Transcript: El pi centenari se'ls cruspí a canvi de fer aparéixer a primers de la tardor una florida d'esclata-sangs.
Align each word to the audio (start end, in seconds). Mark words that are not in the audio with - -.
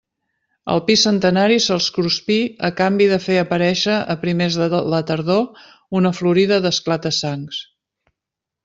El 0.75 0.79
pi 0.85 0.93
centenari 1.01 1.59
se'ls 1.65 1.89
cruspí 1.97 2.37
a 2.69 2.71
canvi 2.79 3.09
de 3.13 3.21
fer 3.27 3.37
aparéixer 3.43 3.99
a 4.15 4.17
primers 4.25 4.59
de 4.63 4.73
la 4.95 5.03
tardor 5.13 5.65
una 6.01 6.15
florida 6.23 6.63
d'esclata-sangs. 6.67 7.67